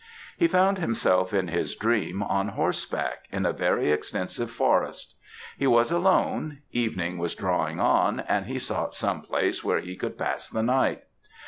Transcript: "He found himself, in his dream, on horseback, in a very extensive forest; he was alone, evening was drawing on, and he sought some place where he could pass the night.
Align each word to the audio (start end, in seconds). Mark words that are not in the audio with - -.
"He 0.35 0.47
found 0.47 0.79
himself, 0.79 1.31
in 1.31 1.49
his 1.49 1.75
dream, 1.75 2.23
on 2.23 2.47
horseback, 2.47 3.25
in 3.31 3.45
a 3.45 3.53
very 3.53 3.91
extensive 3.91 4.49
forest; 4.49 5.15
he 5.59 5.67
was 5.67 5.91
alone, 5.91 6.63
evening 6.71 7.19
was 7.19 7.35
drawing 7.35 7.79
on, 7.79 8.21
and 8.21 8.47
he 8.47 8.57
sought 8.57 8.95
some 8.95 9.21
place 9.21 9.63
where 9.63 9.79
he 9.79 9.95
could 9.95 10.17
pass 10.17 10.49
the 10.49 10.63
night. 10.63 11.03